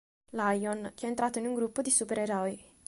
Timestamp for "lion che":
0.31-1.05